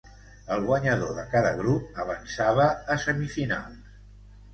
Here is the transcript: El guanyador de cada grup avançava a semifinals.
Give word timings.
El 0.53 0.63
guanyador 0.67 1.11
de 1.17 1.25
cada 1.33 1.51
grup 1.59 1.99
avançava 2.05 2.65
a 2.95 2.97
semifinals. 3.05 3.93